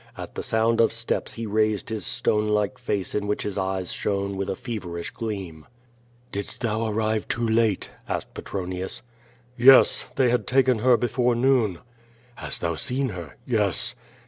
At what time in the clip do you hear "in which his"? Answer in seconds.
3.13-3.55